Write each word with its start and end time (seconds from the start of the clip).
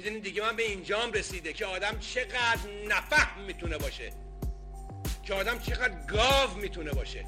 می‌دونی 0.00 0.20
دیگه 0.20 0.42
من 0.42 0.56
به 0.56 0.62
اینجام 0.62 1.12
رسیده 1.12 1.52
که 1.52 1.66
آدم 1.66 1.98
چقدر 1.98 2.60
نفهم 2.88 3.44
می‌تونه 3.46 3.78
باشه. 3.78 4.12
که 5.22 5.34
آدم 5.34 5.58
چقدر 5.58 5.94
گاو 6.08 6.60
می‌تونه 6.62 6.92
باشه. 6.92 7.24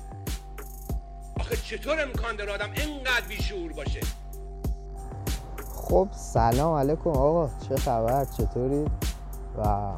آخه 1.41 1.57
چطور 1.57 2.01
امکان 2.01 2.37
داره 2.37 2.53
آدم 2.53 2.71
اینقدر 2.77 3.27
بیشعور 3.29 3.73
باشه؟ 3.73 4.01
خب 5.75 6.09
سلام 6.13 6.79
علیکم 6.79 7.11
آقا. 7.11 7.51
چه 7.69 7.77
خبر؟ 7.77 8.25
چطوری؟ 8.25 8.85
و 9.59 9.93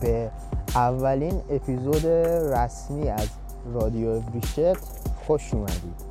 به 0.00 0.30
اولین 0.74 1.42
اپیزود 1.50 2.06
رسمی 2.54 3.08
از 3.08 3.28
رادیو 3.74 4.20
ویشت 4.20 4.76
خوش 5.26 5.54
اومدید. 5.54 6.09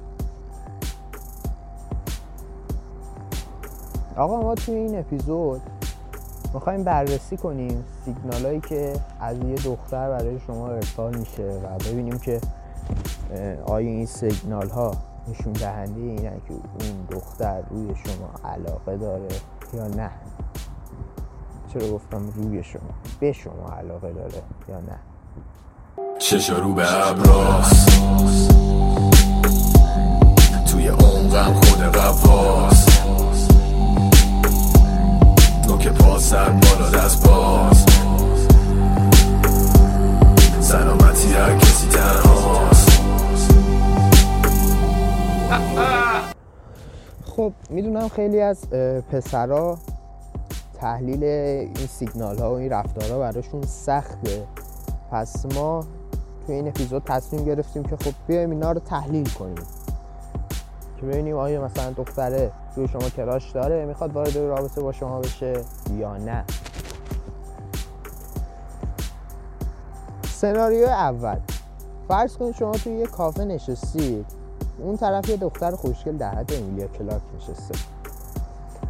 آقا 4.20 4.42
ما 4.42 4.56
توی 4.56 4.76
این 4.76 5.00
اپیزود 5.00 5.62
می‌خوایم 6.54 6.84
بررسی 6.84 7.38
کنیم 7.38 7.84
سیگنال 8.06 8.46
هایی 8.46 8.60
که 8.60 8.93
از 9.20 9.38
یه 9.38 9.56
دختر 9.56 10.10
برای 10.10 10.39
شما 10.48 10.68
ارسال 10.68 11.16
میشه 11.16 11.43
و 11.43 11.78
ببینیم 11.89 12.20
که 12.20 12.42
آیا 13.66 13.88
این 13.88 14.06
سیگنال 14.06 14.70
ها 14.70 14.92
نشون 15.28 15.54
دهنده 15.54 16.02
اینه 16.02 16.32
که 16.48 16.54
اون 16.54 17.07
دختر 17.12 17.62
روی 17.70 17.96
شما 17.96 18.50
علاقه 18.50 18.98
داره 18.98 19.28
یا 19.74 19.88
نه؟ 19.88 20.12
چرا 21.74 21.92
گفتم 21.92 22.34
روی 22.36 22.64
شما؟ 22.64 22.82
به 23.20 23.32
شما 23.32 23.70
علاقه 23.79 24.14
داره 24.14 24.42
یا 24.70 24.79
نه؟ 24.79 25.00
چشا 26.20 26.60
رو 26.60 26.74
به 26.74 27.07
ابراس 27.10 27.86
توی 30.71 30.88
عمقم 30.88 31.54
خود 31.54 31.82
قواس 31.82 32.89
نوک 35.80 35.88
پا 35.88 36.19
سر 36.19 36.50
بالا 36.50 36.89
دست 36.89 37.28
باز. 37.28 37.86
سلامتی 40.62 41.28
هر 41.28 41.58
کسی 41.58 41.88
تنهاست. 41.88 42.90
خب 47.26 47.54
می‌دونم 47.70 48.08
خیلی 48.08 48.42
از 48.42 48.70
پسرا 49.12 49.78
تحلیل 50.80 51.23
این 51.23 51.88
سیگنال 51.89 52.38
ها 52.38 52.52
و 52.52 52.58
این 52.58 52.70
رفتارها 52.70 53.20
براشون 53.20 53.61
سخته. 53.61 54.44
پس 55.11 55.45
ما 55.56 55.86
توی 56.45 56.56
این 56.56 56.67
اپیزود 56.67 57.04
تصمیم 57.06 57.45
گرفتیم 57.45 57.84
که 57.84 57.98
خب 57.98 58.14
بیایم 58.28 58.50
اینا 58.50 58.72
رو 58.72 58.80
تحلیل 58.80 59.30
کنیم. 59.30 59.56
که 61.00 61.06
ببینیم 61.06 61.36
آیا 61.36 61.66
مثلا 61.66 61.92
دختره 61.92 62.52
شما 62.88 63.10
کراش 63.10 63.52
داره 63.52 63.86
می‌خواد 63.86 64.14
وارد 64.14 64.38
رابطه 64.38 64.82
با 64.82 64.92
شما 64.92 65.20
بشه 65.20 65.54
یا 65.98 66.18
نه. 66.18 66.44
سناریو 70.24 70.88
اول. 70.88 71.38
فرض 72.08 72.38
کنید 72.38 72.56
شما 72.56 72.72
توی 72.72 72.94
یه 72.94 73.08
کافه 73.08 73.46
نشستید 73.46 74.26
اون 74.78 74.98
طرف 74.98 75.30
یه 75.30 75.38
دختر 75.38 75.72
خوشگل 75.72 76.18
در 76.18 76.36
حد 76.36 76.54
امیلیا 76.54 76.88
کلارک 76.88 77.22
نشسته. 77.38 77.80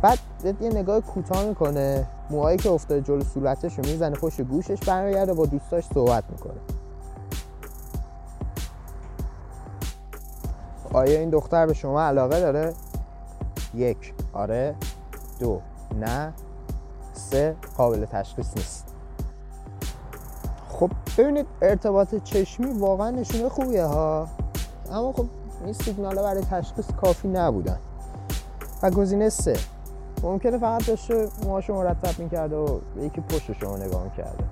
بعد 0.02 0.20
یه 0.62 0.70
نگاه 0.70 1.02
کوتاه 1.02 1.45
می‌کنه. 1.45 2.08
موهایی 2.30 2.58
که 2.58 2.70
افتاده 2.70 3.02
جلو 3.02 3.23
صورتش 3.23 3.80
رو 3.80 3.86
می‌زنه 3.86 4.16
پشت 4.16 4.42
گوشش 4.42 4.80
برمیگرده 4.80 5.34
با 5.34 5.45
دوستاش 5.45 5.84
صحبت 5.94 6.23
می‌کنه. 6.32 6.60
آیا 10.94 11.20
این 11.20 11.30
دختر 11.30 11.66
به 11.66 11.73
شما 11.73 12.02
علاقه 12.02 12.40
داره؟ 12.40 12.73
یک. 13.73 14.14
آره. 14.34 14.75
دو. 15.39 15.62
نه. 16.00 16.34
سه. 17.14 17.56
قابل 17.78 18.06
تشخیص 18.06 18.58
نیست. 18.58 18.86
خب 20.70 20.92
ببینید 21.17 21.45
ارتباط 21.61 22.16
چشمی 22.16 22.80
واقعا 22.80 23.09
نشونه 23.09 23.49
خوبیه 23.49 23.83
ها. 23.86 24.27
اما 24.92 25.11
خب 25.11 25.26
این 25.64 25.73
سیگنال 25.73 26.16
برای 26.16 26.43
تشخیص 26.43 26.86
کافی 27.02 27.27
نبودن. 27.27 27.77
و 28.83 28.92
گزینه 28.92 29.30
سه. 29.30 29.58
ممکنه 30.23 30.58
فقط 30.58 30.88
داشته 30.88 31.27
موهاشو 31.43 31.73
مرتب 31.73 32.20
می‌کرده 32.20 32.55
و 32.55 32.80
یکی 32.99 33.22
پشت 33.22 33.54
شما 33.54 33.77
نگاه 33.77 34.04
می‌کرده. 34.04 34.43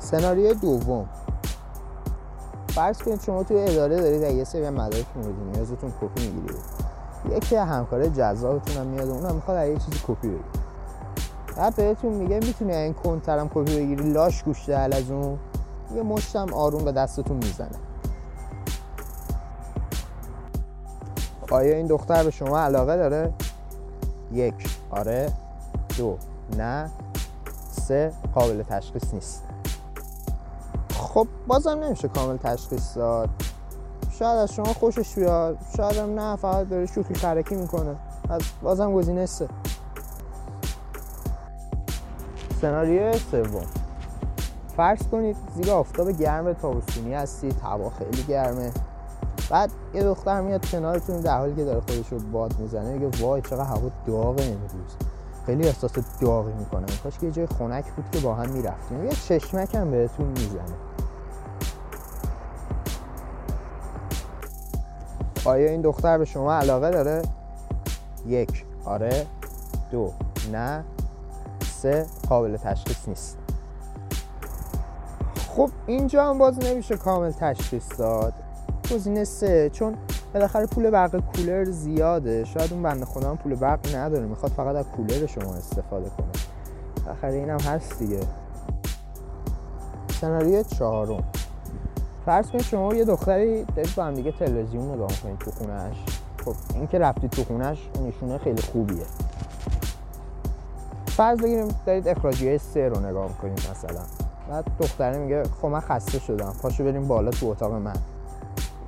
سناریوی 0.00 0.54
دوم. 0.54 1.08
فرض 2.68 2.98
کنید 2.98 3.22
شما 3.22 3.42
توی 3.42 3.62
اداره 3.62 4.00
دارید 4.00 4.36
یه 4.36 4.44
سری 4.44 4.70
مدارک 4.70 5.06
مورد 5.16 5.34
نیازتون 5.54 5.92
کپی 6.00 6.28
می‌گیرید. 6.28 6.60
یکی 7.30 7.56
همکار 7.56 8.06
جذابتون 8.06 8.76
هم 8.76 8.86
میاد 8.86 9.08
اونم 9.08 9.34
می‌خواد 9.34 9.68
یه 9.68 9.76
چیزی 9.76 9.98
کپی 10.06 10.28
بگیره. 10.28 10.44
بعد 11.56 11.76
بهتون 11.76 12.12
میگه 12.12 12.40
می‌تونی 12.40 12.74
این 12.74 12.94
کنترم 12.94 13.48
کپی 13.48 13.76
بگیری 13.76 14.12
لاش 14.12 14.42
گوشته 14.42 14.74
از 14.74 15.10
اون. 15.10 15.38
یه 15.94 16.02
مشتم 16.02 16.54
آروم 16.54 16.84
به 16.84 16.92
دستتون 16.92 17.36
می‌زنه. 17.36 17.68
آیا 21.50 21.76
این 21.76 21.86
دختر 21.86 22.24
به 22.24 22.30
شما 22.30 22.60
علاقه 22.60 22.96
داره؟ 22.96 23.32
یک. 24.32 24.54
آره. 24.90 25.32
دو. 25.98 26.16
نه. 26.58 26.90
سه. 27.70 28.12
قابل 28.34 28.62
تشخیص 28.62 29.14
نیست. 29.14 29.42
خب 31.18 31.28
بازم 31.46 31.70
نمیشه 31.70 32.08
کامل 32.08 32.36
تشخیص 32.36 32.96
داد. 32.96 33.28
شاید 34.18 34.38
از 34.38 34.52
شما 34.52 34.64
خوشش 34.64 35.14
بیاد. 35.14 35.58
شاید 35.76 35.96
هم 35.96 36.20
نه 36.20 36.36
فقط 36.36 36.68
داره 36.68 36.86
شوخی 36.86 37.14
خرکی 37.14 37.54
می‌کنه. 37.54 37.96
از 38.28 38.40
بازم 38.62 38.92
گزینه 38.92 39.26
سه. 39.26 39.48
سناریو 42.60 43.12
سوم. 43.12 43.66
فرض 44.76 44.98
کنید 45.12 45.36
زیر 45.54 45.70
آفتاب 45.70 46.10
گرم 46.10 46.52
تابستونی 46.52 47.14
هستید 47.14 47.60
هوا 47.62 47.90
خیلی 47.90 48.22
گرمه. 48.22 48.72
بعد 49.50 49.70
یه 49.94 50.02
دختر 50.02 50.40
میاد 50.40 50.66
کنارتون 50.66 51.20
در 51.20 51.38
حالی 51.38 51.54
که 51.54 51.64
داره 51.64 51.80
خودش 51.80 52.12
رو 52.12 52.18
باد 52.18 52.58
می‌زنه 52.58 52.92
میگه 52.92 53.24
وای 53.24 53.42
چقدر 53.42 53.64
هوا 53.64 53.90
داغه 54.06 54.44
امروز. 54.44 54.92
خیلی 55.46 55.66
احساس 55.66 55.92
داغی 56.20 56.52
می‌کنه. 56.52 56.86
کاش 57.02 57.18
که 57.18 57.26
یه 57.26 57.32
جای 57.32 57.46
خنک 57.46 57.84
بود 57.92 58.04
که 58.12 58.20
با 58.20 58.34
هم 58.34 58.50
می‌رفتیم. 58.50 59.04
یه 59.04 59.10
چشمک 59.10 59.74
هم 59.74 59.90
بهتون 59.90 60.26
می‌زنه. 60.26 60.74
آیا 65.48 65.70
این 65.70 65.80
دختر 65.80 66.18
به 66.18 66.24
شما 66.24 66.54
علاقه 66.54 66.90
داره؟ 66.90 67.22
یک. 68.26 68.64
آره. 68.84 69.26
دو. 69.90 70.12
نه. 70.52 70.84
سه. 71.82 72.06
قابل 72.28 72.56
تشخیص 72.56 73.08
نیست. 73.08 73.38
خب 75.48 75.70
اینجا 75.86 76.30
هم 76.30 76.38
باز 76.38 76.58
نمیشه 76.58 76.96
کامل 76.96 77.30
تشخیص 77.30 77.98
داد. 77.98 78.32
گزینه 78.94 79.24
سه. 79.24 79.70
چون 79.70 79.94
بالاخره 80.34 80.66
پول 80.66 80.90
برق 80.90 81.20
کولر 81.20 81.64
زیاده. 81.64 82.44
شاید 82.44 82.72
اون 82.72 82.82
بنده 82.82 83.04
خدا 83.04 83.34
پول 83.34 83.54
برق 83.54 83.96
نداره. 83.96 84.26
می‌خواد 84.26 84.52
فقط 84.52 84.76
از 84.76 84.86
کولر 84.86 85.26
شما 85.26 85.54
استفاده 85.54 86.10
کنه. 86.10 86.26
بالاخره 87.04 87.32
این 87.32 87.50
هم 87.50 87.60
هست 87.60 87.98
دیگه. 87.98 88.20
سناریو 90.20 90.62
چهارم. 90.62 91.24
فرض 92.26 92.46
کنید 92.50 92.62
شما 92.62 92.94
یه 92.94 93.04
دختری 93.04 93.64
دارید 93.64 93.94
با 93.94 94.04
هم 94.04 94.14
دیگه 94.14 94.32
تلویزیون 94.32 94.90
نگاه 94.90 95.08
می‌کنید 95.10 95.38
تو 95.38 95.50
خونهش 95.50 95.96
خب 96.44 96.54
این 96.74 96.86
که 96.86 96.98
رفتید 96.98 97.30
تو 97.30 97.44
خونهش 97.44 97.88
نشونه 98.06 98.38
خیلی 98.38 98.62
خوبیه. 98.62 99.04
فرض 101.06 101.38
بگیریم 101.38 101.68
دارید 101.86 102.08
اخراجی 102.08 102.58
سه 102.58 102.88
رو 102.88 103.00
نگاه 103.00 103.28
می‌کنید 103.28 103.66
مثلا. 103.70 104.00
بعد 104.50 104.64
دختره 104.80 105.18
میگه 105.18 105.42
خب 105.62 105.68
من 105.68 105.80
خسته 105.80 106.18
شدم. 106.18 106.54
پاشو 106.62 106.84
بریم 106.84 107.08
بالا 107.08 107.30
تو 107.30 107.46
اتاق 107.46 107.72
من. 107.72 107.96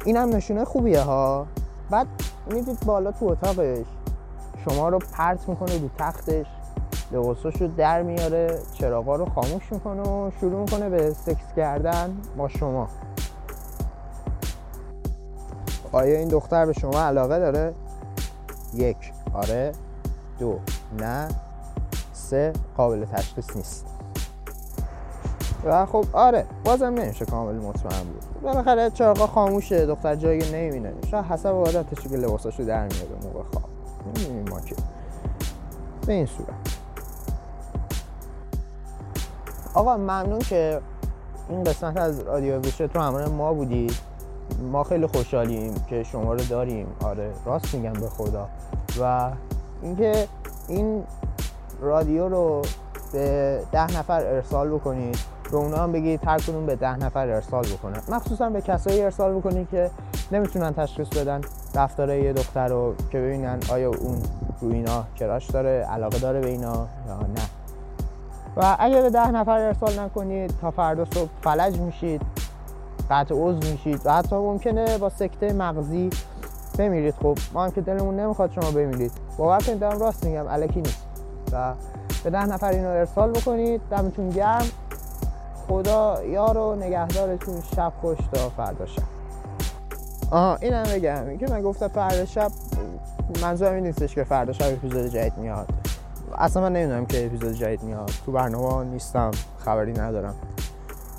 این 0.05 0.17
هم 0.17 0.29
نشونه 0.29 0.65
خوبیه 0.65 1.01
ها. 1.01 1.47
بعد 1.91 2.07
می‌دید 2.53 2.79
بالا 2.87 3.12
تو 3.12 3.27
اتاقش. 3.27 3.87
شما 4.65 4.88
رو 4.88 4.99
پرت 4.99 5.49
می‌کنه 5.49 5.79
رو 5.79 5.88
تختش. 5.99 6.47
لباساش 7.12 7.56
رو 7.61 7.69
در 7.69 8.03
میاره. 8.03 8.59
چراغا 8.75 9.17
رو 9.17 9.25
خاموش 9.25 9.73
می‌کنه 9.73 10.03
و 10.03 10.31
شروع 10.41 10.61
می‌کنه 10.61 10.88
به 10.88 11.12
سکس 11.12 11.55
کردن 11.56 12.17
با 12.37 12.49
شما. 12.49 12.88
آیا 15.92 16.19
این 16.19 16.28
دختر 16.28 16.66
به 16.66 16.72
شما 16.72 17.02
علاقه 17.02 17.38
داره؟ 17.38 17.75
یک. 18.75 18.96
آره. 19.34 19.72
دو. 20.38 20.58
نه. 20.98 21.28
سه. 22.12 22.52
قابل 22.76 23.04
تشخیص 23.04 23.56
نیست. 23.56 23.87
و 25.64 25.87
خب 25.87 26.04
آره. 26.12 26.46
بازم 26.64 26.84
نمیشه 26.84 27.25
کامل 27.25 27.54
مطمئن 27.54 28.04
بود. 28.04 28.42
بالاخره 28.42 28.90
چراغا 28.90 29.26
خاموشه. 29.26 29.87
دختر 29.87 30.16
جایی 30.16 30.52
نمی‌بینه. 30.52 30.92
شاید 31.10 31.25
حسب 31.25 31.48
عادتش 31.48 32.02
که 32.02 32.16
لباساشو 32.16 32.64
در 32.64 32.82
میاره 32.82 33.25
موقع 33.25 33.42
خواب. 33.52 33.69
نمی‌دونیم 34.06 34.48
ما 34.48 34.60
که. 34.60 34.76
به 36.06 36.12
این 36.12 36.26
صورت. 36.26 36.48
آقا 39.75 39.96
ممنون 39.96 40.38
که 40.38 40.81
این 41.48 41.64
قسمت 41.64 41.96
از 41.96 42.20
رادیو 42.20 42.60
ویشه 42.60 42.88
تو 42.88 43.00
همراه 43.00 43.28
ما 43.28 43.52
بودید 43.52 44.10
ما 44.73 44.85
خیلی 44.85 45.06
خوشحالیم 45.06 45.75
که 45.88 46.02
شما 46.02 46.32
رو 46.32 46.44
داریم. 46.44 46.87
آره 47.05 47.31
راست 47.44 47.75
میگم 47.75 47.93
به 47.93 48.08
خدا. 48.08 48.49
و 49.00 49.31
اینکه 49.82 50.29
این 50.69 51.05
رادیو 51.81 52.29
رو 52.29 52.62
به 53.12 53.61
ده 53.73 53.99
نفر 53.99 54.20
ارسال 54.20 54.69
بکنید 54.69 55.19
به 55.50 55.56
اونا 55.56 55.76
هم 55.76 55.93
بگید 55.93 56.20
هر 56.25 56.38
کدوم 56.38 56.67
به 56.67 56.76
ده 56.76 56.97
نفر 56.97 57.29
ارسال 57.29 57.64
بکنن. 57.64 58.00
مخصوصا 58.08 58.50
به 58.50 58.61
کسایی 58.61 59.02
ارسال 59.02 59.38
بکنید 59.38 59.69
که 59.70 59.91
نمی‌تونن 60.32 60.75
تشخیص 60.75 61.08
بدن 61.08 61.41
رفتار 61.75 62.11
یه 62.11 62.32
دختر 62.32 62.69
رو 62.69 62.94
که 63.12 63.19
ببینن 63.19 63.58
آیا 63.73 63.91
اون 63.91 64.23
رو 64.61 64.73
اینا 64.73 65.05
کراش 65.17 65.50
داره 65.50 65.70
علاقه 65.70 66.19
داره 66.19 66.41
به 66.41 66.49
اینا 66.49 66.87
یا 67.08 67.17
نه. 67.17 67.43
و 68.56 68.76
اگه 68.79 69.02
به 69.02 69.11
ده 69.11 69.31
نفر 69.31 69.58
ارسال 69.58 69.99
نکنید 69.99 70.55
تا 70.61 70.70
فردا 70.70 71.05
صبح 71.05 71.29
فلج 71.43 71.79
میشید. 71.79 72.23
قطع 73.11 73.35
عضو 73.35 73.71
میشید 73.73 74.01
و 74.05 74.12
حتی 74.12 74.37
ممکنه 74.37 74.99
با 74.99 75.09
سکته 75.09 75.53
مغزی 75.53 76.11
بمیرید. 76.79 77.15
خب 77.15 77.39
ما 77.53 77.65
هم 77.65 77.71
که 77.71 77.81
دلمون 77.81 78.21
نمی‌خواد 78.21 78.53
شما 78.53 78.71
بمیرید. 78.71 79.12
باور 79.39 79.59
کنید 79.59 79.79
دارم 79.79 79.99
راست 79.99 80.25
میگم 80.25 80.45
الکی 80.49 80.81
نیست. 80.81 81.07
و 81.53 81.75
به 82.25 82.31
ده 82.31 82.47
نفر 82.47 82.71
اینو 82.71 82.89
ارسال 82.89 83.31
بکنید. 83.31 83.81
دمتون 83.91 84.29
گرم. 84.29 84.67
خدا 85.69 86.25
یار 86.25 86.59
و 86.59 86.77
نگهدارتون. 86.77 87.55
شب 87.77 87.93
خوش 88.01 88.19
تا 88.33 88.49
فردا 88.49 88.87
شب. 88.87 89.03
آها 90.31 90.57
اینم 90.57 90.83
بگم. 90.83 91.29
این 91.29 91.39
که 91.39 91.47
من 91.51 91.62
گفتم 91.62 91.89
فردا 91.89 92.25
شب 92.25 92.51
منظورم 93.43 93.75
این 93.75 93.87
نیستش 93.87 94.15
که 94.15 94.25
فردا 94.25 94.53
شب 94.53 94.73
اپیزود 94.73 95.07
جدید 95.07 95.39
میاد. 95.39 95.69
اصلا 96.39 96.62
من 96.62 96.73
نمی‌دونم 96.73 97.07
که 97.07 97.27
اپیزود 97.27 97.53
جدید 97.53 97.83
میاد. 97.83 98.11
تو 98.27 98.33
برنامه 98.33 98.85
نیستم 98.85 99.31
خبری 99.59 99.93
ندارم. 99.93 100.35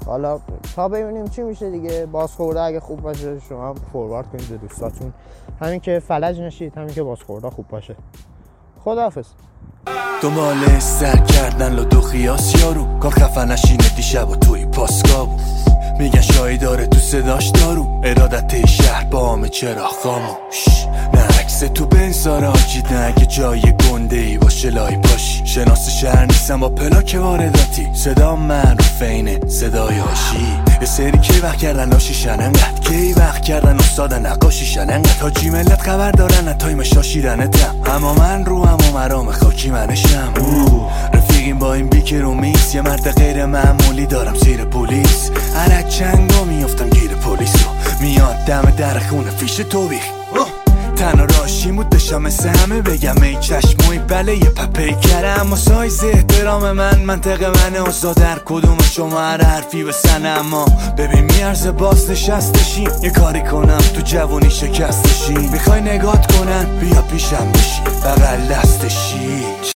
حالا 0.05 0.39
تا 0.75 0.89
ببینیم 0.89 1.27
چی 1.27 1.41
میشه 1.41 1.69
دیگه. 1.69 2.05
بازخورده 2.05 2.61
اگه 2.61 2.79
خوب 2.79 3.01
باشه 3.01 3.39
شما 3.49 3.73
فوروارد 3.93 4.29
کنید 4.31 4.49
به 4.49 4.57
دوستاتون. 4.57 5.13
همین 5.61 5.79
که 5.79 5.99
فلج 6.07 6.39
نشید 6.39 6.77
همین 6.77 6.93
که 6.93 7.03
بازخورده 7.03 7.49
خوب 7.49 7.67
باشه. 7.67 7.95
خداحافظ. 8.83 9.25
دنبال 10.21 10.79
سر 10.79 11.17
کردن 11.17 11.73
لو 11.75 11.83
دو 11.83 12.01
خیاس 12.01 12.63
یارو. 12.63 12.99
کار 12.99 13.11
خفن 13.11 13.51
نشینه 13.51 13.95
دیشب 13.95 14.29
و 14.29 14.35
توی 14.35 14.65
پاسگاه 14.65 15.29
بود. 15.29 15.41
میگن 15.99 16.21
شایی 16.21 16.57
داره 16.57 16.87
تو 16.87 16.99
صداش 16.99 17.49
دارو. 17.49 18.01
ارادت 18.03 18.65
شهر 18.65 19.09
با 19.09 19.33
همه 19.33 19.49
چرا 19.49 19.87
خاموش. 19.87 20.87
نه. 21.13 21.30
عکس 21.41 21.59
تو 21.59 21.85
بنزار 21.85 22.45
آجید 22.45 22.93
نه 22.93 23.05
اگه 23.05 23.25
جای 23.25 23.61
گنده 23.61 24.15
ای 24.15 24.37
باشه 24.37 24.69
لای 24.69 24.97
پاشی. 24.97 25.41
شناس 25.45 25.89
شهر 25.89 26.25
نیستم 26.25 26.59
با 26.59 26.69
پلاک 26.69 27.17
وارداتی. 27.19 27.87
صدا 27.93 28.35
من 28.35 28.77
رو 28.77 28.83
فینه 28.99 29.39
صدای 29.47 29.99
آشی. 29.99 30.57
یه 30.81 30.87
سری 30.87 31.17
کی 31.17 31.39
وقت 31.39 31.57
کردن؟ 31.57 31.89
لاشیشن 31.89 32.39
انقدر. 32.39 32.79
کی 32.81 33.13
وقت 33.13 33.41
کردن؟ 33.41 33.79
استاد 33.79 34.13
نقاشیشن 34.13 34.89
انقدر. 34.89 35.29
تا 35.29 35.51
ملت 35.51 35.81
خبر 35.81 36.11
دارن 36.11 36.47
نه 36.47 36.53
تایم 36.53 36.83
شاشیدنتم. 36.83 37.75
اما 37.85 38.13
من 38.13 38.45
رو 38.45 38.63
و 38.63 38.91
مرام 38.93 39.31
خاکی 39.31 39.69
منشم. 39.69 40.33
اوه. 40.39 40.91
رفیقیم 41.13 41.59
با 41.59 41.73
این 41.73 41.87
بیکر 41.87 42.25
و 42.25 42.33
میس 42.33 42.75
یه 42.75 42.81
مرد 42.81 43.11
غیر 43.11 43.45
معمولی 43.45 44.05
دارم 44.05 44.35
زیر 44.35 44.65
پلیس 44.65 45.31
هر 45.55 45.81
چنگا 45.81 46.43
میافتم 46.43 46.89
گیر 46.89 47.11
پلیس 47.11 47.55
رو. 47.55 47.71
میاد 48.01 48.35
دم 48.47 48.73
در 48.77 48.99
خونه 48.99 49.29
فیش 49.29 49.55
تو 49.55 49.87
بیخ. 49.87 50.20
تنها 51.01 51.25
راشی 51.25 51.71
بود 51.71 51.89
داشتم 51.89 52.21
مثل 52.21 52.49
همه 52.49 52.81
بگم 52.81 53.21
ای 53.21 53.35
چشموی 53.35 53.97
بله 53.97 54.35
یه 54.35 54.49
پپی 54.49 54.95
کرم. 54.95 55.39
اما 55.39 55.55
سایز 55.55 56.03
احترام 56.03 56.71
من 56.71 56.99
منطق 56.99 57.43
منه 57.43 57.81
و 57.81 58.13
در 58.13 58.39
کدوم 58.45 58.77
شما 58.91 59.19
هر 59.19 59.43
حرفی 59.43 59.83
بسن 59.83 60.25
اما. 60.25 60.65
ببین 60.97 61.31
میارزه 61.33 61.71
باز 61.71 62.11
نشستشیم 62.11 62.89
یه 63.03 63.09
کاری 63.09 63.41
کنم 63.41 63.77
تو 63.77 64.01
جوونی 64.01 64.49
شکستشیم 64.49 65.49
می‌خوای 65.51 65.81
نگات 65.81 66.37
کنن؟ 66.37 66.79
بیا 66.79 67.01
پیشم 67.01 67.51
بشی 67.51 67.81
بغل 67.81 68.47
دستشی. 68.47 69.43